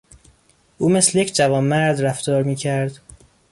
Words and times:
او 0.77 0.89
مثل 0.89 1.17
یک 1.17 1.33
جوانمرد 1.33 2.01
رفتار 2.01 2.43
میکرد. 2.43 2.99